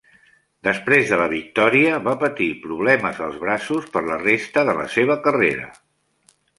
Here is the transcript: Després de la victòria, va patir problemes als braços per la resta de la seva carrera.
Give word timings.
Després 0.67 1.11
de 1.11 1.19
la 1.21 1.27
victòria, 1.33 1.91
va 2.09 2.15
patir 2.25 2.49
problemes 2.65 3.23
als 3.29 3.39
braços 3.45 3.89
per 3.95 4.05
la 4.11 4.21
resta 4.27 4.69
de 4.73 4.79
la 4.83 4.91
seva 4.99 5.23
carrera. 5.29 5.75